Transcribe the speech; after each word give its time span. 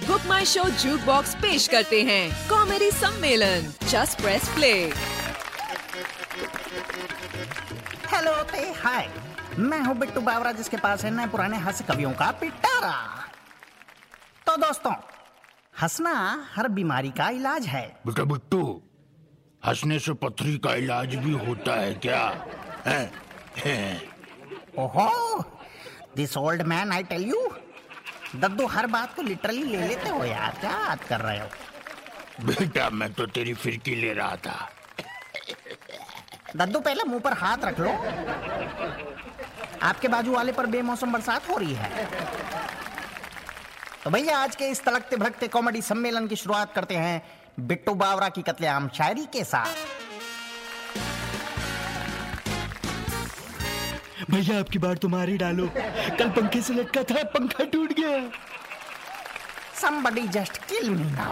Book 0.00 0.20
माई 0.28 0.44
show 0.44 0.62
juke 0.80 1.00
box 1.06 1.34
पेश 1.36 1.66
करते 1.68 2.02
हैं। 2.02 2.48
कॉमेडी 2.48 2.90
सम्मेलन। 2.90 3.66
जस्ट 3.88 4.20
प्रेस 4.20 4.48
प्ले 4.54 4.72
हेलो 8.12 8.32
ते 8.52 8.62
हाय 8.78 9.08
मैं 9.58 9.80
हूँ 9.80 9.96
बिट्टू 9.98 10.20
बावरा 10.20 10.52
जिसके 10.52 10.76
पास 10.76 11.04
है 11.04 11.10
नए 11.10 11.26
पुराने 11.26 11.56
हंस 11.58 11.82
कवियों 11.88 12.12
का 12.12 12.30
पिटारा। 12.40 12.94
तो 14.46 14.56
दोस्तों 14.56 14.92
हंसना 15.82 16.14
हर 16.54 16.68
बीमारी 16.70 17.10
का 17.10 17.28
इलाज 17.30 17.66
है। 17.66 17.86
बेटा 18.06 18.24
बिट्टू 18.24 18.60
हंसने 19.62 19.98
से 19.98 20.12
पथरी 20.22 20.56
का 20.58 20.74
इलाज 20.76 21.14
भी 21.16 21.32
होता 21.46 21.80
है 21.80 21.94
क्या? 21.94 22.22
है, 22.86 23.10
है। 23.58 23.78
ओहो 24.78 25.08
this 26.16 26.36
old 26.36 26.62
man 26.64 26.92
I 26.92 27.02
tell 27.04 27.24
you 27.24 27.48
दद्दू 28.36 28.66
हर 28.66 28.86
बात 28.86 29.14
को 29.14 29.22
लिटरली 29.22 29.62
ले 29.62 29.86
लेते 29.88 30.08
हो 30.08 30.24
यार। 30.24 30.50
क्या 30.60 30.72
बात 30.78 31.04
कर 31.04 31.20
रहे 31.20 31.38
हो? 31.38 31.48
बेटा 32.40 32.88
मैं 32.90 33.12
तो 33.12 33.26
तेरी 33.26 33.54
फिरकी 33.54 33.94
ले 33.94 34.12
रहा 34.12 34.36
था। 34.36 34.68
दद्दू 36.56 36.80
पहले 36.80 37.04
मुँह 37.04 37.20
पर 37.20 37.32
हाथ 37.32 37.64
रख 37.64 37.80
लो। 37.80 37.90
आपके 39.82 40.08
बाजू 40.08 40.32
वाले 40.32 40.52
पर 40.52 40.66
बेमौसम 40.66 41.12
बरसात 41.12 41.48
हो 41.50 41.56
रही 41.56 41.74
है। 41.74 42.08
तो 44.04 44.10
भैया 44.10 44.38
आज 44.38 44.56
के 44.56 44.68
इस 44.68 44.84
तड़कते 44.84 45.16
भड़कते 45.16 45.48
कॉमेडी 45.48 45.82
सम्मेलन 45.82 46.26
की 46.26 46.36
शुरुआत 46.36 46.74
करते 46.74 46.96
हैं 46.96 47.22
बिट्टू 47.60 47.94
बावरा 47.94 48.28
की 48.28 48.42
कत्लेआम 48.42 48.88
शायरी 48.88 49.24
के 49.32 49.44
साथ। 49.44 49.74
भैया, 54.30 54.58
आपकी 54.60 54.78
बार 54.78 54.96
तुम्हारी 54.96 55.36
डालो। 55.36 55.66
कल 56.18 56.28
पंखे 56.30 56.60
से 56.62 56.74
लटका 56.74 57.02
था, 57.04 57.22
पंखा 57.32 57.64
टूट 57.64 57.92
गया। 57.92 58.30
Somebody 59.80 60.24
just 60.28 60.58
kill 60.70 60.88
me 60.90 61.06
now. 61.12 61.30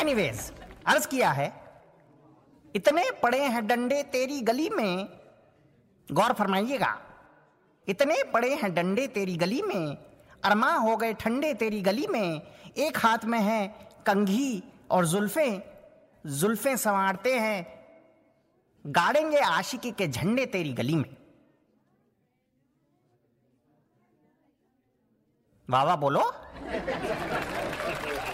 Anyways, 0.00 0.40
अर्ज़ 0.86 1.08
किया 1.08 1.30
है, 1.30 1.52
इतने 2.74 3.04
पड़े 3.22 3.40
हैं 3.44 3.66
डंडे 3.66 4.02
तेरी 4.12 4.40
गली 4.40 4.68
में, 4.70 5.08
गौर 6.08 6.32
फरमाइएगा, 6.32 6.96
इतने 7.88 8.22
पड़े 8.32 8.54
हैं 8.54 8.72
डंडे 8.74 9.06
तेरी 9.08 9.36
गली 9.36 9.62
में, 9.62 9.96
अरमा 10.44 10.72
हो 10.72 10.96
गए 10.96 11.12
ठंडे 11.14 11.52
तेरी 11.54 11.80
गली 11.80 12.06
में, 12.06 12.42
एक 12.78 12.98
हाथ 12.98 13.24
में 13.24 13.40
है 13.40 13.66
कंघी 14.06 14.62
और 14.90 15.06
जुल्फे 15.06 15.50
जुल्फे 16.24 16.76
संवारते 16.76 17.34
हैं, 17.38 17.66
गाड़ेंगे 18.84 19.38
आशिकी 19.38 19.90
के 19.90 20.06
झंडे 20.08 20.46
तेरी 20.46 20.72
गली 20.72 20.94
में। 20.94 21.16
वाह 25.70 25.96
बोलो। 25.96 26.20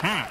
हाँ। 0.03 0.27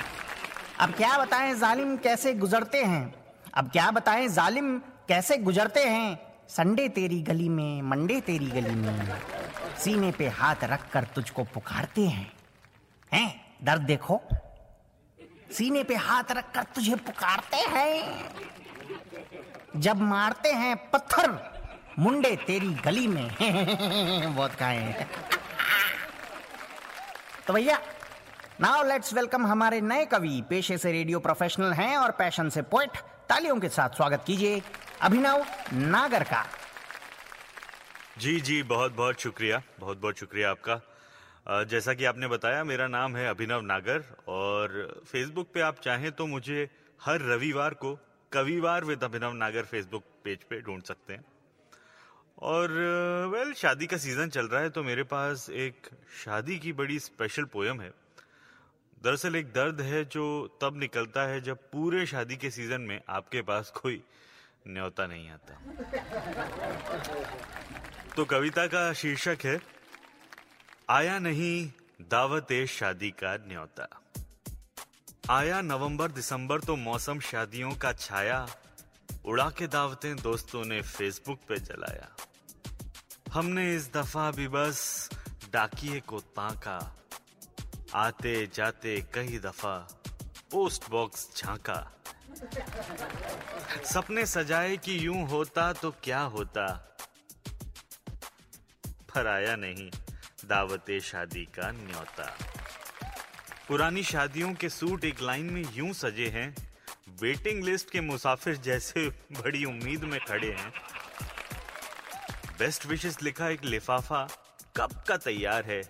अब 0.80 0.92
क्या 0.94 1.18
बताएँ 1.18 1.56
जालिम 1.56 1.98
कैसे 1.98 2.34
गुजरते 2.34 2.84
हैं? 2.84 3.14
अब 3.54 3.70
क्या 3.72 3.92
बताएँ 3.92 4.28
जालिम 4.28 4.80
कैसे 5.08 5.38
गुजरते 5.38 5.84
हैं? 5.86 6.20
संडे 6.50 6.90
तेरी 6.90 7.22
गली 7.22 7.50
में 7.50 7.82
मंडे 7.82 8.22
तेरी 8.22 8.46
गली 8.46 8.76
में 8.76 9.16
सीने 9.78 10.12
पे 10.12 10.28
हाथ 10.28 10.56
रखकर 10.64 11.04
तुझको 11.04 11.44
पुकारते 11.44 12.08
हैं। 12.08 12.32
हैं? 13.14 13.56
दर्द 13.64 13.82
देखो। 13.82 14.22
सीने 15.58 15.84
पे 15.84 15.96
हाथ 15.96 16.24
रख 16.32 16.52
कर 16.52 16.64
तुझे 16.64 16.96
पुकारते 16.96 17.58
हैं। 17.58 18.30
जब 19.78 20.02
मारते 20.02 20.52
हैं 20.52 20.90
पत्थर 20.90 21.54
मुंडे 22.00 22.36
तेरी 22.36 22.70
गली 22.70 23.08
में। 23.08 23.28
बहुत 24.36 24.52
खाए 24.52 25.08
तो 27.48 27.54
भैया 27.54 27.78
नाउ 28.62 28.84
लेट्स 28.88 29.14
वेलकम 29.14 29.46
हमारे 29.48 29.80
नए 29.82 30.06
कवि, 30.06 30.42
पेशे 30.50 30.78
से 30.78 30.92
रेडियो 30.92 31.20
प्रोफेशनल 31.20 31.72
हैं 31.74 31.98
और 31.98 32.12
पैशन 32.18 32.50
से 32.50 32.62
पोइट 32.70 32.98
तालियों 33.30 33.60
के 33.60 33.70
साथ 33.70 33.96
स्वागत 33.98 34.24
कीजिए 34.28 34.62
अभिनव 35.02 35.46
नागर 35.74 36.24
का 36.24 36.44
जी 38.20 38.40
जी, 38.40 38.62
बहुत 38.64 38.96
बहुत 38.96 39.22
शुक्रिया, 39.22 39.62
बहुत 39.80 40.02
बहुत 40.02 40.20
शुक्रिया 40.20 40.52
आपका। 40.52 40.80
जैसा 41.66 41.94
कि 41.94 42.06
आपने 42.06 42.28
बताया, 42.28 42.64
मेरा 42.64 42.88
नाम 42.88 43.16
है 43.16 43.28
अभिनव 43.30 43.62
नागर 43.64 44.04
और 44.30 45.02
फेसबुक 45.12 45.48
पे 45.54 45.62
आप 45.62 45.80
चाहें 45.84 46.12
तो 46.12 46.28
मुझे 46.28 46.70
हर 47.00 47.22
रविवार 47.32 47.74
को 47.76 47.98
कविवार 48.32 48.84
with 48.86 49.04
Abhinav 49.04 49.34
Nagar 49.36 49.64
Facebook 49.66 50.04
page 50.24 50.44
पे 50.44 50.62
ढूंढ 50.62 50.84
सकते 50.84 51.14
हैं। 51.14 51.26
और 52.42 52.70
वेल 53.42 53.54
शादी 53.54 53.86
का 53.88 53.98
सीज़न 53.98 54.30
चल 54.30 54.48
रहा 54.48 54.62
है 54.62 54.70
तो 54.70 54.82
मेरे 54.84 55.04
पास 55.04 55.50
एक 55.50 55.88
शादी 56.16 56.58
की 56.60 56.74
बड़ी 56.74 56.98
स्पेशल 57.00 57.44
पोयम 57.46 57.80
है। 57.82 57.90
दरअसल 59.02 59.36
एक 59.36 59.48
दर्द 59.54 59.82
है 59.82 60.04
जो 60.06 60.26
तब 60.62 60.78
निकलता 60.80 61.22
है 61.28 61.40
जब 61.42 61.58
पूरे 61.72 62.06
शादी 62.06 62.36
के 62.36 62.50
सीज़न 62.52 62.82
में 62.82 63.02
आपके 63.10 63.42
पास 63.42 63.72
कोई 63.76 64.02
न्योता 64.68 65.08
नहीं 65.08 65.30
आता। 65.30 65.54
तो 68.16 68.26
कविता 68.26 68.68
का 68.68 68.94
शीर्षक 68.94 69.46
है, 69.46 69.60
आया 70.90 71.20
नहीं 71.20 71.72
दावत 72.12 72.52
ए 72.52 72.66
शादी 72.70 73.12
का 73.18 73.36
न्योता। 73.48 73.88
आया 75.30 75.62
नवंबर, 75.66 76.12
दिसंबर 76.12 76.60
तो 76.62 76.76
मौसम 76.78 77.20
शादियों 77.26 77.72
का 77.76 77.94
छाया, 77.94 78.48
उड़ा 79.26 79.50
के 79.50 79.68
दावतें 79.70 80.16
दोस्तों 80.18 80.66
ने 80.66 80.82
फेसबुक 80.82 81.40
पे 81.50 81.58
जलाया। 81.62 82.16
हमने 83.34 83.76
इस 83.76 83.90
दफ़ा 83.94 84.32
भी 84.32 84.48
बस 84.48 85.10
डाकिए 85.54 86.00
को। 86.00 86.20
ताका 86.20 86.80
आते 87.96 88.34
जाते 88.54 88.96
कई 89.14 89.38
दफ़ा 89.40 89.76
पोस्ट 90.52 90.90
बॉक्स 90.90 91.28
झांका। 91.38 91.78
सपने 93.84 94.26
सजाए 94.26 94.78
कि 94.78 95.06
यूँ 95.06 95.28
होता 95.28 95.72
तो 95.74 95.92
क्या 96.04 96.20
होता। 96.36 96.68
पर 98.88 99.28
आया 99.28 99.56
नहीं, 99.56 99.90
दावते 100.46 101.00
शादी 101.00 101.46
का 101.46 101.72
न्योता। 101.72 102.30
पुरानी 103.68 104.04
शादियों 104.04 104.54
के 104.54 104.70
सूट 104.70 105.06
एक 105.06 105.22
लाइन 105.22 105.46
में 105.46 105.64
यूँ 105.74 105.94
सजे 105.94 106.28
हैं, 106.30 106.56
वेटिंग 107.22 107.64
लिस्ट 107.64 107.90
के 107.90 108.02
मुसाफिर 108.02 108.56
जैसे 108.56 109.10
बड़ी 109.10 109.66
उम्मीद 109.66 110.04
में 110.04 110.20
खड़े 110.20 110.52
हैं। 110.52 110.72
बेस्ट 112.62 112.86
विशेस 112.86 113.18
लिखा 113.24 113.48
एक 113.50 113.64
लिफाफा 113.66 114.20
कब 114.78 114.92
का 115.08 115.16
तैयार 115.18 115.64
है? 115.66 115.82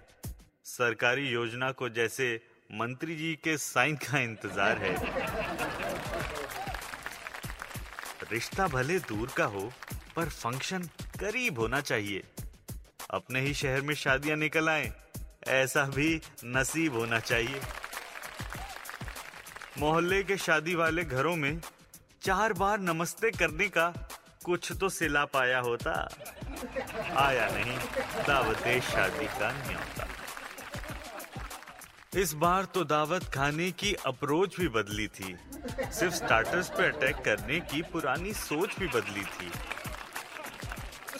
सरकारी 0.65 1.27
योजना 1.29 1.71
को 1.71 1.89
जैसे 1.89 2.27
मंत्री 2.71 3.15
जी 3.15 3.33
के 3.43 3.55
साइन 3.57 3.95
का 3.95 4.19
इंतज़ार 4.19 4.77
है। 4.77 4.93
रिश्ता 8.31 8.67
भले 8.67 8.99
दूर 8.99 9.33
का 9.37 9.45
हो, 9.45 9.71
पर 10.15 10.29
फ़ंक्शन 10.29 10.87
करीब 11.19 11.59
होना 11.59 11.81
चाहिए। 11.81 12.23
अपने 13.11 13.41
ही 13.41 13.53
शहर 13.53 13.81
में 13.81 13.93
शादियाँ 13.95 14.37
निकल 14.37 14.69
आए, 14.69 14.91
ऐसा 15.47 15.83
भी 15.85 16.09
नसीब 16.45 16.95
होना 16.95 17.19
चाहिए। 17.19 17.61
मोहल्ले 19.77 20.23
के 20.23 20.37
शादी 20.37 20.75
वाले 20.75 21.03
घरों 21.03 21.35
में 21.35 21.59
चार 22.21 22.53
बार 22.53 22.79
नमस्ते 22.81 23.31
करने 23.31 23.67
का 23.67 23.93
कुछ 24.45 24.71
तो 24.71 24.89
सिला 24.89 25.25
पाया 25.25 25.59
होता। 25.59 25.93
आया 27.17 27.47
नहीं, 27.49 27.77
दावत 28.27 28.67
शादी 28.83 29.25
का 29.25 29.51
न्योता 29.51 30.07
इस 32.19 32.33
बार 32.33 32.65
तो 32.65 32.83
दावत 32.83 33.23
खाने 33.23 33.71
की 33.71 33.93
अप्रोच 34.05 34.59
भी 34.59 34.67
बदली 34.67 35.07
थी। 35.07 35.35
सिर्फ़ 35.91 36.13
स्टार्टर्स 36.13 36.69
पे 36.69 36.87
अटैक 36.87 37.15
करने 37.15 37.59
की 37.59 37.81
पुरानी 37.81 38.33
सोच 38.33 38.79
भी 38.79 38.87
बदली 38.87 39.23
थी। 39.23 39.51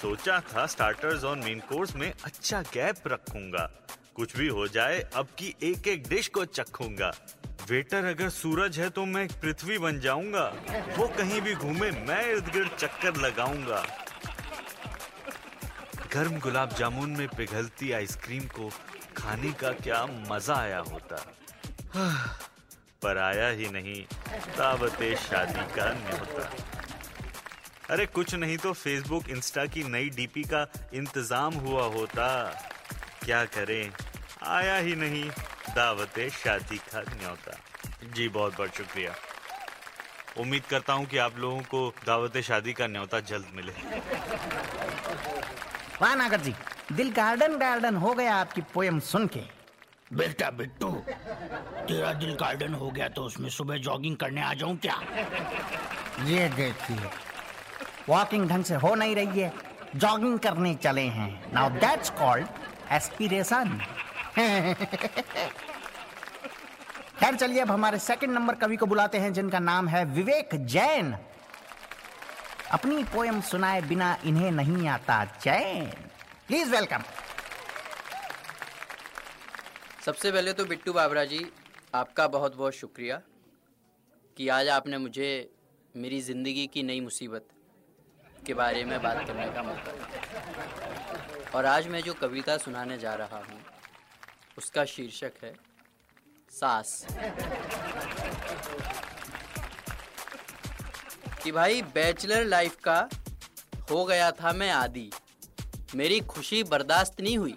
सोचा 0.01 0.40
था 0.40 0.66
स्टार्टर्स 0.66 1.24
और 1.24 1.38
मेन 1.38 1.59
कोर्स 1.59 1.96
में 1.96 2.12
अच्छा 2.25 2.62
गैप 2.62 3.07
रखूँगा। 3.07 3.69
कुछ 4.16 4.38
भी 4.38 4.47
हो 4.47 4.68
जाए, 4.68 5.00
अब 5.15 5.27
की 5.38 5.56
एक 5.63 5.88
एक 5.88 6.07
डिश 6.07 6.27
को 6.27 6.45
चखूँगा। 6.45 7.13
वेटर 7.69 8.06
अगर 8.06 8.30
सूरज 8.30 8.80
है 8.80 8.89
तो 8.89 9.06
मैं 9.06 9.27
पृथ्वी 9.27 9.77
बन 9.77 10.00
जाऊँगा। 10.00 10.45
वो 10.98 11.07
कहीं 11.07 11.42
भी 11.42 11.54
घूमे, 11.56 11.92
मैं 11.92 12.25
इर्द 12.27 12.50
गिर्द 12.50 12.71
चक्कर 12.77 13.15
लगाऊँगा। 13.15 13.86
गर्म 16.13 16.40
गुलाब 16.40 16.74
जामुन 16.75 17.10
में 17.10 17.28
पिघलती 17.28 17.92
आइसक्रीम 17.92 18.44
को 18.56 18.69
खाने 19.18 19.52
का 19.52 19.69
क्या 19.74 20.00
मज़ा 20.30 20.56
आया 20.56 20.80
होता? 20.80 21.16
पर 23.04 23.18
आया 23.18 23.48
ही 23.50 23.69
नहीं 23.69 24.02
दावते 24.58 25.16
शादी 25.16 25.63
का 25.75 25.86
न्योता। 25.94 26.50
अरे 27.90 28.06
कुछ 28.06 28.36
नहीं 28.36 28.58
तो 28.58 28.74
फेसबुक 28.74 29.30
इंस्टा 29.30 29.66
की 29.66 29.84
नई 29.84 30.10
डीपी 30.10 30.44
का 30.44 30.66
इंतज़ाम 30.94 31.54
हुआ 31.63 31.86
होता। 31.96 32.28
क्या 33.25 33.44
करें? 33.46 33.92
आया 34.44 34.78
ही 34.78 34.96
नहीं 34.96 35.30
दावते 35.75 36.30
शादी 36.30 36.78
का 36.92 37.02
न्योता। 37.02 37.58
जी, 38.13 38.28
बहुत 38.30 38.58
बहुत 38.58 38.78
शुक्रिया। 38.78 39.16
उम्मीद 40.38 40.63
करता 40.66 40.94
हूँ 40.94 41.06
कि 41.06 41.18
आप 41.18 41.38
लोगों 41.38 41.62
को 41.72 41.94
दावत 42.06 42.38
शादी 42.42 42.74
का 42.74 42.88
न्योता 42.88 43.19
जल्द 43.31 43.52
मिले। 43.56 43.74
वाह 46.01 46.13
नागर 46.15 46.39
जी 46.42 46.53
दिल 46.94 47.09
गार्डन 47.13 47.57
गार्डन 47.57 47.95
हो 47.95 48.13
गया 48.13 48.36
आपकी 48.36 48.62
पोयम 48.74 49.00
सुन 49.01 49.27
के। 49.27 49.42
बेटा 50.12 50.50
बिट्टू 50.51 50.89
तेरा 51.88 52.13
दिल 52.13 52.33
गार्डन 52.36 52.74
हो 52.74 52.89
गया 52.92 53.07
तो 53.09 53.24
उसमें 53.24 53.50
सुबह 53.50 53.77
जॉगिंग 53.88 54.15
करने 54.18 54.42
आ 54.42 54.53
जाऊँ 54.53 54.77
क्या? 54.77 54.95
ये 56.25 56.48
देखिए 56.56 57.09
वॉकिंग 58.09 58.50
ढंग 58.50 58.63
से 58.63 58.75
हो 58.75 58.94
नहीं 58.95 59.15
रही 59.15 59.39
है 59.39 59.53
जॉगिंग 59.95 60.39
करने 60.39 60.74
चले 60.75 61.01
हैं। 61.18 61.53
नाउ 61.53 61.69
दैट्स 61.80 62.09
कॉल्ड 62.19 62.48
एस्पिरेशन 62.92 63.80
खैर 67.19 67.36
चलिए 67.36 67.62
अब 67.62 67.71
हमारे 67.71 68.00
सेकंड 68.00 68.33
नंबर 68.33 68.56
कवि 68.56 68.77
को 68.77 68.86
बुलाते 68.86 69.18
हैं 69.19 69.33
जिनका 69.33 69.59
नाम 69.62 69.88
है 69.88 70.03
विवेक 70.13 70.56
जैन। 70.68 71.15
अपनी 72.73 73.03
पोयम 73.03 73.39
सुनाए 73.41 73.81
बिना 73.81 74.18
इन्हें 74.25 74.51
नहीं 74.51 74.88
आता 74.88 75.23
चैन। 75.25 75.85
प्लीज़ 76.47 76.69
वेलकम 76.71 77.03
सबसे 80.06 80.31
पहले 80.31 80.53
तो 80.53 80.65
बिट्टू 80.65 80.94
बाबरा 80.94 81.23
जी, 81.25 81.39
आपका 81.95 82.27
बहुत 82.27 82.56
बहुत 82.56 82.73
शुक्रिया 82.73 83.21
कि 84.38 84.47
आज 84.50 84.68
आपने 84.69 84.97
मुझे 84.97 85.29
मेरी 85.95 86.21
ज़िंदगी 86.21 86.65
की 86.73 86.83
नई 86.83 87.01
मुसीबत 87.01 87.47
के 88.45 88.53
बारे 88.53 88.83
में 88.85 89.01
बात 89.01 89.27
करने 89.27 89.47
का 89.53 89.63
मौका 89.63 89.91
दिया। 89.91 91.51
और 91.56 91.65
आज 91.65 91.88
मैं 91.88 92.01
जो 92.03 92.13
कविता 92.21 92.57
सुनाने 92.57 92.97
जा 92.97 93.13
रहा 93.15 93.38
हूँ, 93.39 93.59
उसका 94.57 94.85
शीर्षक 94.85 95.44
है, 95.44 95.53
सास। 96.51 97.06
कि 101.43 101.51
भाई 101.51 101.81
बैचलर 101.93 102.45
लाइफ 102.45 102.75
का 102.83 102.99
हो 103.91 104.03
गया 104.05 104.31
था 104.33 104.51
मैं 104.53 104.71
आदि। 104.71 105.09
मेरी 105.95 106.19
खुशी 106.27 106.63
बर्दाश्त 106.65 107.21
नहीं 107.21 107.38
हुई, 107.38 107.55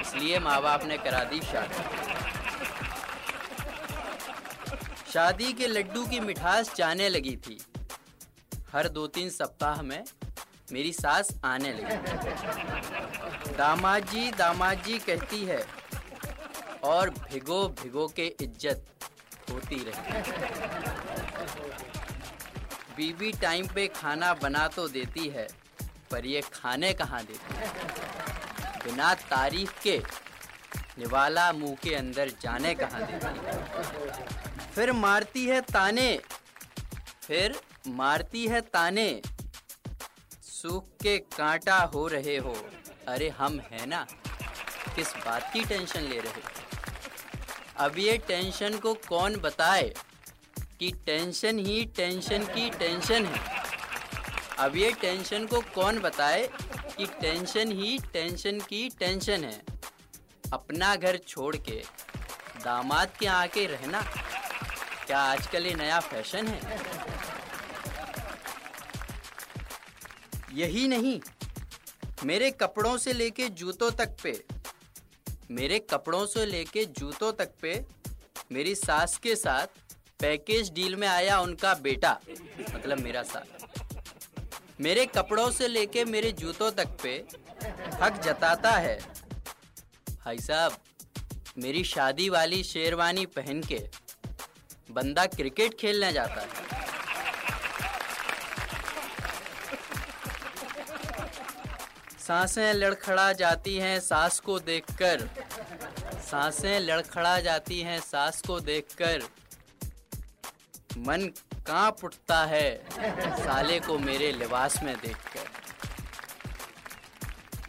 इसलिए 0.00 0.38
माँ 0.38 0.60
बाप 0.62 0.84
ने 0.84 0.96
करा 0.98 1.24
दी 1.24 1.40
शादी। 1.42 1.82
शादी 5.12 5.52
के 5.52 5.66
लड्डू 5.66 6.04
की 6.06 6.20
मिठास 6.20 6.74
जाने 6.76 7.08
लगी 7.08 7.36
थी। 7.38 7.58
हर 8.72 8.88
दो 8.88 9.06
तीन 9.08 9.30
सप्ताह 9.30 9.82
में 9.82 10.02
मेरी 10.72 10.92
सास 10.92 11.30
आने 11.44 11.72
लगी। 11.72 11.96
दामाद 13.54 14.06
जी 14.08 14.30
दामाद 14.32 14.82
जी 14.86 14.98
कहती 15.00 15.44
है, 15.44 15.62
और 16.84 17.10
भिगो 17.10 17.66
भिगो 17.82 18.06
के 18.16 18.26
इज़्ज़त 18.40 18.86
होती 19.50 19.84
रही। 19.84 21.09
बीबी 23.00 23.30
टाइम 23.32 23.66
पे 23.66 23.86
खाना 23.88 24.32
बना 24.34 24.66
तो 24.68 24.86
देती 24.88 25.28
है, 25.28 25.46
पर 26.10 26.26
ये 26.26 26.40
खाने 26.54 26.92
कहाँ 26.92 27.22
देती 27.24 27.54
है? 27.54 27.68
बिना 28.84 29.12
तारीफ़ 29.22 29.72
के 29.82 29.96
निवाला 30.98 31.52
मुँह 31.52 31.76
के 31.82 31.94
अंदर 31.94 32.30
जाने 32.42 32.74
कहाँ 32.74 33.00
देती 33.02 33.26
है? 33.46 33.54
फिर 34.74 34.92
मारती 34.92 35.44
है 35.46 35.60
ताने, 35.68 36.10
फिर 37.22 37.58
मारती 37.88 38.46
है 38.46 38.60
ताने। 38.68 39.08
सूख 40.42 40.92
के 41.02 41.16
कांटा 41.38 41.78
हो 41.94 42.06
रहे 42.08 42.36
हो, 42.38 42.54
अरे 43.08 43.28
हम 43.38 43.60
है 43.70 43.86
ना, 43.86 44.04
किस 44.96 45.16
बात 45.16 45.50
की 45.52 45.64
टेंशन 45.64 46.02
ले 46.02 46.20
रहे 46.20 46.42
अब 47.78 47.98
ये 47.98 48.18
टेंशन 48.28 48.78
को 48.78 48.94
कौन 49.08 49.36
बताए? 49.40 49.92
कि 50.80 50.90
टेंशन 51.06 51.58
ही 51.58 51.84
टेंशन 51.96 52.44
की 52.46 52.68
टेंशन 52.70 53.26
है। 53.26 53.40
अब 54.58 54.76
ये 54.76 54.90
टेंशन 54.92 55.46
को 55.46 55.60
कौन 55.74 55.98
बताए 55.98 56.48
कि 56.96 57.06
टेंशन 57.20 57.72
ही 57.72 57.98
टेंशन 58.12 58.60
की 58.60 58.88
टेंशन 58.98 59.44
है? 59.44 59.62
अपना 60.52 60.94
घर 60.96 61.16
छोड़ 61.28 61.56
के 61.56 61.82
दामाद 62.64 63.12
के 63.20 63.26
आके 63.26 63.66
रहना, 63.66 64.00
क्या 65.06 65.18
आजकल 65.18 65.66
ये 65.66 65.74
नया 65.74 66.00
फ़ैशन 66.00 66.46
है? 66.46 66.60
यही 70.54 70.86
नहीं, 70.88 71.20
मेरे 72.24 72.50
कपड़ों 72.50 72.96
से 72.98 73.12
लेके 73.12 73.48
जूतों 73.50 73.90
तक 73.90 74.16
पे, 74.22 74.32
मेरे 75.50 75.78
कपड़ों 75.90 76.24
से 76.26 76.46
लेके 76.46 76.84
जूतों 76.98 77.32
तक 77.32 77.54
पे, 77.62 77.84
मेरी 78.52 78.74
सास 78.74 79.16
के 79.18 79.36
साथ 79.36 79.66
पैकेज 80.20 80.70
डील 80.72 80.96
में 80.96 81.06
आया 81.08 81.38
उनका 81.40 81.74
बेटा 81.82 82.18
मतलब 82.74 82.98
मेरा 82.98 83.22
साथ। 83.22 84.80
मेरे 84.80 85.06
कपड़ों 85.06 85.50
से 85.50 85.68
लेके 85.68 86.04
मेरे 86.04 86.32
जूतों 86.32 86.70
तक 86.70 86.96
पे 87.02 87.12
हक 88.02 88.20
जताता 88.24 88.70
है। 88.70 88.98
भाई 90.16 90.38
साहब, 90.38 90.76
मेरी 91.58 91.84
शादी 91.84 92.28
वाली 92.28 92.62
शेरवानी 92.64 93.26
पहन 93.28 93.62
के 93.62 93.78
बंदा 94.90 95.26
क्रिकेट 95.28 95.74
खेलने 95.78 96.12
जाता 96.12 96.40
है। 96.40 96.68
साँसें 102.20 102.72
लड़खड़ा 102.74 103.32
जाती 103.32 103.76
हैं 103.76 103.98
सास 104.00 104.38
को 104.40 104.58
देखकर, 104.60 105.28
साँसें 106.22 106.78
लड़खड़ा 106.80 107.38
जाती 107.40 107.80
हैं 107.80 108.00
सास 108.00 108.42
को 108.46 108.58
देखकर। 108.62 109.22
मन 111.00 111.22
काँप 111.66 112.04
उठता 112.04 112.38
है, 112.46 112.68
साले 113.36 113.78
को 113.80 113.98
मेरे 113.98 114.30
लिबास 114.32 114.82
में 114.82 114.94
देखकर। 114.96 115.48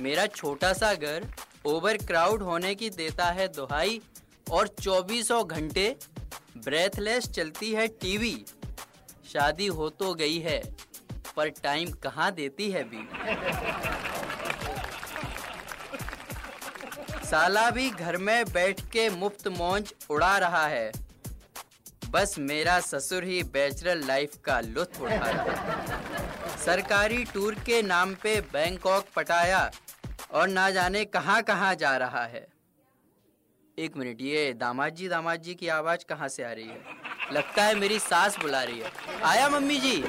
मेरा 0.02 0.26
छोटा 0.28 0.72
सा 0.74 0.94
घर 0.94 1.28
ओवर 1.66 1.98
क्राउड 1.98 2.42
होने 2.44 2.74
की 2.76 2.90
देता 2.92 3.26
है 3.32 3.48
दुहाई 3.48 4.02
और 4.48 4.68
चौबीसों 4.82 5.44
घंटे 5.48 5.96
ब्रेथलेस 6.58 7.28
चलती 7.30 7.72
है 7.72 7.88
टीवी। 8.02 8.34
शादी 9.26 9.68
हो 9.70 9.90
तो 9.92 10.14
गई 10.14 10.40
है, 10.40 10.62
पर 11.36 11.50
टाइम 11.64 11.92
कहाँ 12.04 12.32
देती 12.32 12.72
है 12.72 12.84
भी 12.86 13.04
साला 17.26 17.70
भी 17.70 17.90
घर 17.90 18.18
में 18.20 18.46
बैठ 18.46 18.82
के 18.94 19.10
मुफ़्त 19.12 19.48
मौज 19.50 19.94
उड़ा 20.10 20.38
रहा 20.38 20.66
है। 20.68 20.92
बस 22.12 22.36
मेरा 22.40 22.80
ससुर 22.80 23.24
ही 23.24 23.44
बैचलर 23.44 23.96
लाइफ 23.96 24.36
का 24.46 24.60
लुत्फ 24.60 25.02
उठा 25.02 25.30
रहा 25.30 26.56
सरकारी 26.58 27.24
टूर 27.24 27.54
के 27.56 27.82
नाम 27.82 28.14
पे 28.14 28.42
बैंकॉक 28.42 29.06
पटाया 29.16 29.72
और 30.32 30.48
ना 30.48 30.70
जाने 30.72 31.06
कहाँ 31.06 31.42
कहाँ 31.42 31.76
जा 31.76 31.98
रहा 31.98 32.24
है। 32.24 32.48
एक 33.78 33.98
मिनट, 33.98 34.22
ये 34.22 34.54
दामाद 34.54 34.96
जी 34.96 35.08
दामाद 35.08 35.42
जी 35.42 35.54
की 35.56 35.68
आवाज़ 35.68 36.06
कहाँ 36.10 36.28
से 36.28 36.44
आ 36.44 36.52
रही 36.52 36.68
है? 36.68 36.82
लगता 37.34 37.64
है 37.64 37.76
मेरी 37.76 38.00
सास 38.00 38.40
बुला 38.40 38.64
रही 38.64 38.80
है। 38.80 38.92
आया 39.24 39.50
मम्मी 39.50 39.78
जी। 39.78 40.04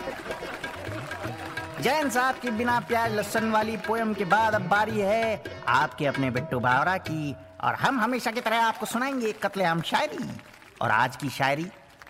जैन 1.81 2.11
साहब 2.11 2.39
की 2.39 2.51
बिना 2.51 2.81
प्याज 2.81 3.13
लहसन 3.13 3.51
वाली 3.51 3.77
पोयम 3.77 4.15
के 4.15 4.25
बाद 4.25 4.55
अब 4.55 4.63
बारी 4.63 5.01
है 5.01 5.45
आपके 5.69 6.07
अपने 6.07 6.31
बिट्टू 6.31 6.61
बावरा 6.61 6.97
की। 6.99 7.35
और 7.61 7.75
हम 7.75 8.01
हमेशा 8.01 8.31
की 8.31 8.41
तरह 8.41 8.65
आपको 8.65 8.87
सुनाएँगे 8.87 9.33
कत्लेआम 9.33 9.83
शायरी। 9.83 10.41
और 10.83 10.91
आज 10.91 11.17
की 11.17 11.29
शायरी 11.31 11.67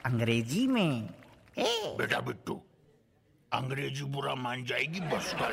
अंग्रेज़ी 0.07 0.67
में। 0.67 1.09
ए? 1.59 1.95
बेटा 1.99 2.21
बिट्टू 2.21 2.61
अंग्रेज़ी 3.53 4.05
बुरा 4.13 4.35
मान 4.35 4.65
जाएगी 4.65 5.01
बस 5.09 5.33
कर 5.41 5.53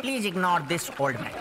please 0.00 0.26
ignore 0.26 0.62
this 0.70 0.90
old 1.00 1.20
man 1.20 1.34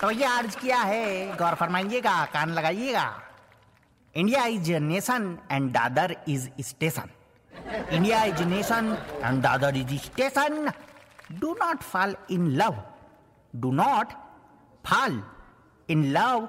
तो 0.00 0.10
ये 0.10 0.24
अर्ज़ 0.26 0.56
किया 0.58 0.80
है 0.80 1.36
गौर 1.36 1.54
फरमाइएगा 1.54 2.24
कान 2.32 2.50
लगाइएगा। 2.50 3.06
India 4.14 4.44
is 4.46 4.70
nation 4.82 5.38
and 5.50 5.70
Dadar 5.72 6.16
is 6.28 6.48
station 6.68 7.10
India 7.92 8.22
is 8.24 8.42
nation 8.44 8.96
and 9.24 9.42
Dadar 9.42 9.76
is 9.76 9.96
station 10.04 10.70
do 11.40 11.52
not 11.62 11.82
fall 11.82 12.16
in 12.30 12.46
love 12.56 12.82
do 13.54 13.70
not 13.72 14.12
fall 14.86 15.22
in 15.88 16.04
love 16.12 16.48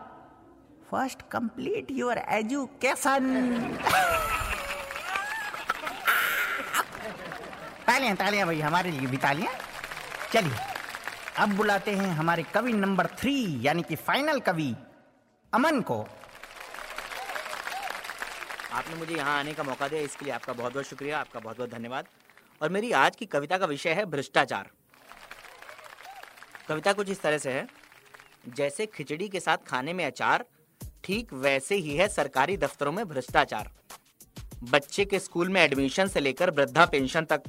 first 0.91 1.21
complete 1.31 1.91
your 1.91 2.17
education 2.17 3.25
तालियाँ 7.87 8.15
तालियाँ 8.15 8.45
भाई 8.45 8.59
हमारे 8.61 8.91
लिए 8.91 9.07
भी 9.07 9.17
तालियाँ। 9.17 9.53
चलिए, 10.33 10.57
अब 11.37 11.55
बुलाते 11.57 11.91
हैं 11.91 12.09
हमारे 12.13 12.43
कवि 12.53 12.73
नंबर 12.73 13.07
थ्री 13.19 13.35
यानी 13.61 13.83
कि 13.83 13.95
फाइनल 13.97 14.39
कवि 14.39 14.75
अमन 15.53 15.81
को। 15.81 15.99
आपने 18.73 18.95
मुझे 18.95 19.15
यहाँ 19.15 19.39
आने 19.39 19.53
का 19.53 19.63
मौका 19.63 19.87
दिया, 19.87 20.01
इसके 20.01 20.25
लिए 20.25 20.33
आपका 20.33 20.53
बहुत 20.53 20.73
बहुत 20.73 20.85
शुक्रिया, 20.85 21.19
आपका 21.19 21.39
बहुत 21.39 21.57
बहुत 21.57 21.69
धन्यवाद। 21.71 22.05
और 22.61 22.69
मेरी 22.69 22.91
आज 22.93 23.15
की 23.15 23.25
कविता 23.27 23.57
का 23.57 23.65
विषय 23.65 23.93
है 23.93 24.05
भ्रष्टाचार। 24.07 24.69
कविता 26.67 26.93
कुछ 26.93 27.09
इस 27.09 27.21
तरह 27.21 27.37
से 27.37 27.51
है, 27.51 27.67
जैसे 28.49 28.85
खिचड़ी 28.85 29.29
के 29.29 29.39
साथ 29.39 29.57
खाने 29.67 29.93
में 29.93 30.05
अचार 30.05 30.45
ठीक 31.09 31.31
वैसे 31.33 31.75
ही 31.75 31.95
है 31.95 32.07
सरकारी 32.07 32.55
दफ्तरों 32.57 32.91
में 32.91 33.07
भ्रष्टाचार। 33.09 33.69
बच्चे 34.63 35.05
के 35.05 35.19
स्कूल 35.19 35.49
में 35.49 35.59
एडमिशन 35.61 36.07
से 36.07 36.19
लेकर 36.19 36.49
वृद्धा 36.49 36.85
पेंशन 36.85 37.25
तक 37.25 37.43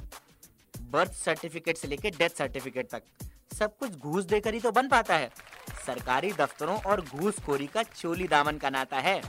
बर्थ 0.91 1.11
सर्टिफिकेट 1.15 1.77
से 1.77 1.87
लेकर 1.87 2.15
डेथ 2.17 2.37
सर्टिफिकेट 2.37 2.89
तक, 2.91 3.01
सब 3.53 3.77
कुछ 3.77 3.91
घूस 3.91 4.25
देकर 4.25 4.53
ही 4.53 4.59
तो 4.59 4.71
बन 4.71 4.87
पाता 4.87 5.15
है। 5.15 5.29
सरकारी 5.85 6.31
दफ्तरों 6.31 6.77
और 6.81 7.01
घूसखोरी 7.01 7.67
का 7.67 7.83
चोली 7.83 8.27
दामन 8.27 8.57
का 8.57 8.69
नाता 8.69 8.99
है। 8.99 9.21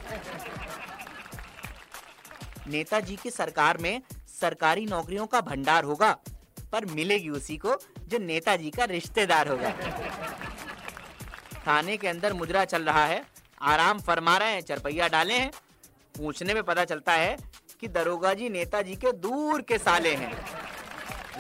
नेताजी 2.68 3.16
की 3.16 3.30
सरकार 3.30 3.78
में 3.78 4.00
सरकारी 4.30 4.86
नौकरियों 4.86 5.26
का 5.26 5.40
भंडार 5.40 5.84
होगा, 5.84 6.12
पर 6.72 6.84
मिलेगी 6.84 7.28
उसी 7.30 7.56
को 7.56 7.76
जो 8.00 8.18
नेताजी 8.20 8.70
का 8.70 8.84
रिश्तेदार 8.86 9.48
होगा। 9.48 9.74
थाने 11.66 11.96
के 11.96 12.08
अंदर 12.08 12.32
मुजरा 12.32 12.64
चल 12.64 12.82
रहा 12.82 13.04
है 13.06 13.20
आराम 13.62 14.00
फरमा 14.00 14.36
रहे 14.36 14.52
हैं 14.52 14.60
चरपैया 14.60 15.08
डाले 15.08 15.34
हैं। 15.34 15.50
पूछने 16.14 16.54
में 16.54 16.62
पता 16.62 16.84
चलता 16.84 17.12
है 17.12 17.36
कि 17.80 17.88
दरोगा 17.88 18.32
जी 18.34 18.48
नेताजी 18.48 18.94
के 18.96 19.12
दूर 19.12 19.60
के 19.60 19.78
साले 19.78 20.14
हैं। 20.14 20.32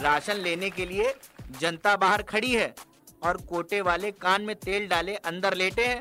राशन 0.02 0.36
लेने 0.36 0.70
के 0.70 0.86
लिए 0.86 1.14
जनता 1.60 1.96
बाहर 1.96 2.22
खड़ी 2.22 2.52
है 2.52 2.74
और 3.22 3.36
कोटे 3.48 3.80
वाले 3.80 4.10
कान 4.12 4.42
में 4.42 4.54
तेल 4.56 4.86
डाले 4.88 5.14
अंदर 5.14 5.54
लेटे 5.54 5.86
हैं। 5.86 6.00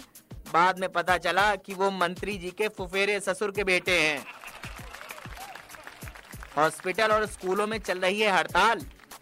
बाद 0.53 0.79
में 0.79 0.89
पता 0.89 1.17
चला 1.17 1.55
कि 1.55 1.73
वो 1.73 1.89
मंत्री 1.91 2.37
जी 2.37 2.49
के 2.51 2.67
फुफेरे 2.67 3.19
ससुर 3.19 3.51
के 3.51 3.63
बेटे 3.63 3.99
हैं। 3.99 4.25
हॉस्पिटल 6.57 7.11
और 7.11 7.25
स्कूलों 7.25 7.67
में 7.67 7.77
चल 7.79 7.99
रही 7.99 8.19
है 8.21 8.31
हड़ताल, 8.31 8.79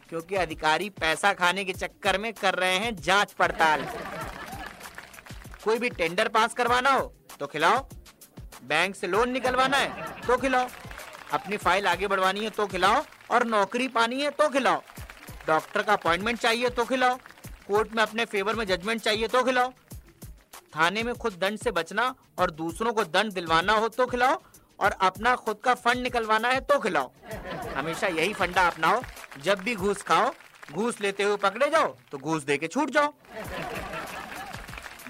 क्योंकि 0.10 0.36
अधिकारी 0.36 0.90
पैसा 0.90 1.34
खाने 1.34 1.66
के 1.66 1.74
चक्कर 1.74 2.18
में 2.18 2.32
कर 2.34 2.56
रहे 2.56 2.78
हैं 2.78 2.96
जाँच 2.96 3.34
पड़ताल। 3.34 3.86
कोई 5.70 5.80
भी 5.80 5.90
टेंडर 5.92 6.28
पास 6.30 6.54
करवाना 6.54 6.92
हो 6.92 7.02
तो 7.40 7.48
खिलाओ। 7.48 7.78
बैंक 8.68 8.96
से 8.96 9.08
लोन 9.08 9.30
निकलवाना 9.32 9.78
है 9.78 10.22
तो 10.22 10.38
खिलाओ। 10.38 10.68
अपनी 11.34 11.58
फ़ाइल 11.58 11.88
आगे 11.88 12.08
बढ़वानी 12.08 12.44
है 12.44 12.50
तो 12.50 12.66
खिलाओ 12.68 13.04
और 13.32 13.46
नौकरी 13.48 13.88
पानी 13.90 14.22
है 14.22 14.30
तो 14.32 14.48
खिलाओ। 14.50 14.82
डॉक्टर 15.48 15.82
का 15.82 15.94
अपॉइंटमेंट 15.94 16.40
चाहिए 16.40 16.70
तो 16.72 16.86
खिलाओ। 16.86 17.18
कोर्ट 17.68 17.94
में 17.96 18.02
अपने 18.04 18.26
फेवर 18.26 18.56
में 18.56 18.66
जजमेंट 18.68 19.02
चाहिए 19.02 19.28
तो 19.28 19.44
खिलाओ। 19.44 19.72
थाने 20.76 21.04
में 21.04 21.14
खुद 21.16 21.38
दंड 21.42 21.60
से 21.60 21.72
बचना 21.72 22.14
और 22.40 22.52
दूसरों 22.56 22.94
को 22.94 23.04
दंड 23.06 23.34
दिलवाना 23.34 23.74
हो 23.74 23.90
तो 23.90 24.08
खिलाओ 24.08 24.42
और 24.80 24.96
अपना 25.02 25.36
खुद 25.38 25.60
का 25.64 25.74
फंड 25.76 26.02
निकलवाना 26.04 26.50
है 26.50 26.60
तो 26.64 26.80
खिलाओ। 26.80 27.12
हमेशा 27.76 28.08
यही 28.10 28.34
फंडा 28.34 28.68
अपनाओ। 28.68 29.02
जब 29.44 29.60
भी 29.60 29.76
घूस 29.76 30.02
खाओ, 30.02 30.34
घूस 30.74 31.02
लेते 31.02 31.24
हुए 31.24 31.38
पकड़े 31.40 31.70
जाओ 31.70 31.96
तो 32.12 32.18
घूस 32.18 32.44
दे 32.44 32.58
के 32.58 32.68
छूट 32.68 32.90
जाओ। 32.90 33.14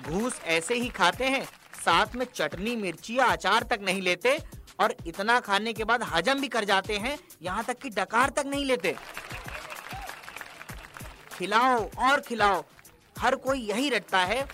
घूस 0.09 0.39
ऐसे 0.47 0.75
ही 0.75 0.89
खाते 0.89 1.25
हैं। 1.25 1.43
साथ 1.75 2.15
में 2.15 2.25
चटनी, 2.25 2.75
मिर्ची 2.75 3.17
या 3.17 3.25
अचार 3.25 3.63
तक 3.63 3.79
नहीं 3.81 4.01
लेते 4.01 4.37
और 4.79 4.95
इतना 5.07 5.39
खाने 5.39 5.73
के 5.73 5.83
बाद 5.83 6.03
हजम 6.05 6.41
भी 6.41 6.47
कर 6.47 6.65
जाते 6.65 6.97
हैं, 6.97 7.17
यहाँ 7.41 7.63
तक 7.63 7.77
कि 7.77 7.89
डकार 7.89 8.29
तक 8.29 8.45
नहीं 8.45 8.65
लेते। 8.65 8.95
खिलाओ 11.33 11.89
और 11.99 12.19
खिलाओ, 12.19 12.63
हर 13.15 13.35
कोई 13.35 13.59
यही 13.59 13.89
रटता 13.89 14.19
है, 14.19 14.47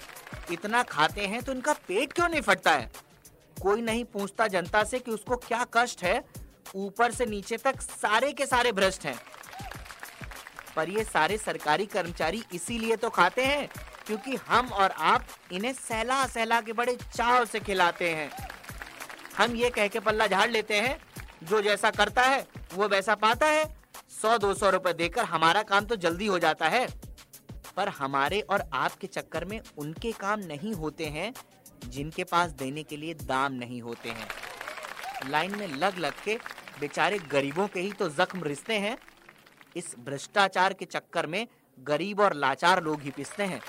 इतना 0.52 0.84
खाते 0.84 1.22
हैं 1.22 1.42
तो 1.44 1.52
इनका 1.52 1.74
पेट 1.88 2.14
क्यों 2.14 2.28
नहीं 2.30 2.42
फटता 2.42 2.72
है? 2.72 2.92
कोई 3.58 3.82
नहीं 3.82 4.04
पूछता 4.06 4.48
जनता 4.48 4.84
से 4.84 5.00
कि 5.00 5.12
उसको 5.12 5.36
क्या 5.38 5.66
कष्ट 5.74 6.04
है, 6.04 6.24
ऊपर 6.76 7.12
से 7.12 7.26
नीचे 7.26 7.58
तक 7.58 7.82
सारे 7.82 8.32
के 8.32 8.46
सारे 8.46 8.72
भ्रष्ट 8.72 9.06
हैं। 9.06 9.20
पर 10.76 10.90
ये 10.90 11.04
सारे 11.04 11.38
सरकारी 11.38 11.86
कर्मचारी 11.86 12.44
इसीलिए 12.54 12.96
तो 12.96 13.10
खाते 13.10 13.46
हैं 13.46 13.68
क्योंकि 14.08 14.36
हम 14.36 14.68
और 14.68 14.92
आप 14.92 15.26
इन्हें 15.52 15.74
सहला 15.74 16.26
सहला 16.26 16.62
के 16.62 16.74
बड़े 16.74 16.96
चाव 16.96 17.46
से 17.46 17.60
खिलाते 17.60 18.10
हैं। 18.10 18.30
हम 19.38 19.56
ये 19.56 19.70
कह 19.70 19.88
के 19.88 20.00
पल्ला 20.00 20.28
झाड़ 20.28 20.50
लेते 20.50 20.80
हैं, 20.80 20.98
जो 21.44 21.62
जैसा 21.62 21.90
करता 21.92 22.22
है, 22.22 22.48
वो 22.74 22.88
वैसा 22.88 23.16
पाता 23.16 23.48
है। 23.48 23.66
सौ 24.22 24.38
दो 24.38 24.54
सौ 24.54 24.70
रुपए 24.70 24.94
देकर 24.94 25.24
हमारा 25.24 25.64
काम 25.64 25.86
तो 25.86 25.96
जल्दी 25.96 26.26
हो 26.26 26.40
जाता 26.40 26.68
है। 26.68 26.88
पर 27.76 27.88
हमारे 27.90 28.40
और 28.40 28.70
आपके 28.74 29.08
चक्कर 29.08 29.46
में 29.46 29.60
उनके 29.78 30.12
काम 30.12 30.40
नहीं 30.40 30.74
होते 30.74 31.06
हैं, 31.06 31.34
जिनके 31.86 32.24
पास 32.24 32.52
देने 32.52 32.84
के 32.84 32.98
लिए 32.98 33.14
दाम 33.14 33.54
नहीं 33.54 33.82
होते 33.82 34.10
हैं। 34.10 34.28
लाइन 35.30 35.56
में 35.56 35.68
लग 35.68 35.98
लग 35.98 36.14
के 36.24 36.40
बेचारे 36.80 37.20
गरीबों 37.20 37.68
के 37.68 37.80
ही 37.80 37.92
तो 37.92 38.10
जख्म 38.10 38.44
रिसते 38.44 38.74
हैं। 38.74 38.98
इस 39.76 39.96
भ्रष्टाचार 40.00 40.74
के 40.74 40.86
चक्कर 40.86 41.28
में 41.28 41.48
गरीब 41.80 42.20
और 42.20 42.34
लाचार 42.34 42.84
लोग 42.84 43.02
ही 43.02 43.12
पिसते 43.12 43.44
हैं। 43.44 43.62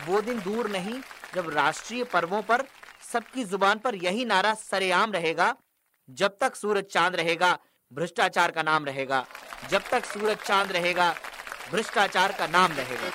वो 0.00 0.20
दिन 0.20 0.38
दूर 0.40 0.68
नहीं, 0.70 1.00
जब 1.34 1.50
राष्ट्रीय 1.54 2.04
पर्वों 2.04 2.42
पर 2.42 2.64
सबकी 3.12 3.44
ज़ुबान 3.44 3.78
पर 3.78 3.94
यही 3.94 4.24
नारा 4.24 4.54
सरेआम 4.54 5.12
रहेगा, 5.12 5.54
जब 6.08 6.36
तक 6.40 6.56
सूरज 6.56 6.84
चाँद 6.84 7.16
रहेगा, 7.16 7.58
भ्रष्टाचार 7.92 8.50
का 8.50 8.62
नाम 8.62 8.84
रहेगा, 8.84 9.24
जब 9.70 9.82
तक 9.90 10.04
सूरज 10.04 10.36
चाँद 10.46 10.72
रहेगा, 10.72 11.14
भ्रष्टाचार 11.72 12.32
का 12.32 12.46
नाम 12.46 12.72
रहेगा। 12.72 13.10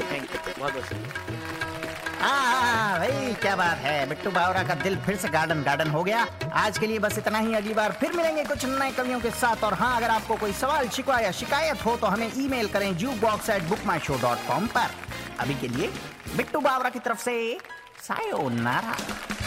थैंक 0.00 0.30
यू 0.32 0.38
बहुत 0.58 0.72
बहुत 0.72 0.84
शुक्रिया। 0.84 1.42
हाँ 2.20 2.98
भाई, 2.98 3.34
क्या 3.34 3.54
बात 3.56 3.78
है? 3.78 4.08
बिट्टू 4.08 4.30
बावरा 4.30 4.62
का 4.62 4.74
दिल 4.74 4.96
फिर 4.96 5.16
से 5.16 5.28
गार्डन 5.28 5.62
गार्डन 5.62 5.90
हो 5.90 6.02
गया। 6.04 6.26
आज 6.54 6.78
के 6.78 6.86
लिए 6.86 6.98
बस 6.98 7.18
इतना 7.18 7.38
ही। 7.38 7.54
अगली 7.54 7.74
बार 7.74 7.92
फिर 8.00 8.12
मिलेंगे 8.12 8.44
कुछ 8.44 8.64
नए 8.64 8.90
कवियों 8.92 9.20
के 9.20 9.30
साथ। 9.32 9.64
और 9.64 9.74
हाँ 9.74 9.96
अगर 9.96 10.10
आपको 10.10 10.36
कोई 10.36 10.52
सवाल, 10.52 10.88
शिकवा 10.88 11.18
या 11.20 11.30
शिकायत 11.32 11.84
हो 11.86 11.96
तो 11.96 12.06
हमें 12.06 12.30
ईमेल 12.36 12.68
करें 12.68 12.96
jukebox 13.20 13.50
at 13.50 13.62
book 13.62 13.84
my 13.86 13.98
show 14.06 14.18
dot 14.22 14.46
com 14.48 14.66
पर। 14.66 14.90
अभी 15.40 15.54
के 15.54 15.68
लिए 15.68 15.86
बिट्टू 16.36 16.60
बावरा 16.60 16.90
की 16.90 16.98
तरफ़ 16.98 17.22
से 17.22 17.58
सायोनारा। 18.08 18.96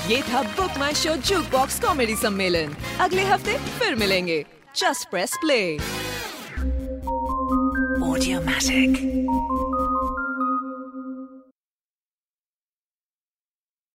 ये 0.08 0.22
था 0.22 0.42
book 0.42 0.78
my 0.78 0.94
show 0.94 1.16
jukebox 1.52 1.80
comedy 1.80 2.16
सम्मेलन 2.16 2.76
अगले 3.00 3.24
हफ़्ते 3.24 3.58
फिर 3.80 3.96
मिलेंगे। 3.96 4.46
Just 4.76 5.10
press 5.10 5.38
play 5.42 5.62
Audiomatic. 8.08 9.67